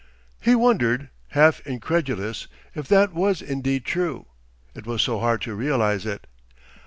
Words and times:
He 0.41 0.55
wondered, 0.55 1.09
half 1.27 1.59
incredulous, 1.59 2.47
if 2.73 2.87
that 2.87 3.13
was 3.13 3.39
in 3.39 3.61
deed 3.61 3.85
true. 3.85 4.25
It 4.73 4.87
was 4.87 5.03
so 5.03 5.19
hard 5.19 5.41
to 5.41 5.53
realise 5.53 6.05
it. 6.05 6.25